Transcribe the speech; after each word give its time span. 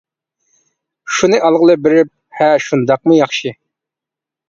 شۇنى 1.17 1.41
ئالغىلى 1.43 1.77
بېرىپ. 1.85 2.11
ھە. 2.41 2.51
شۇنداقمۇ؟ 2.71 3.23
ياخشى. 3.23 3.57